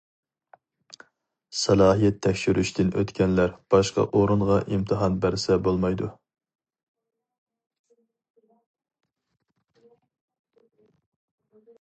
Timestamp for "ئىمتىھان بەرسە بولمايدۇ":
4.61-6.09